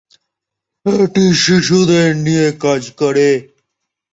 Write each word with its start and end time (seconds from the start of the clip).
এটি 0.85 1.25
শিশুদের 1.43 2.09
নিয়ে 2.25 2.47
কাজ 2.63 2.81
করে। 2.91 3.27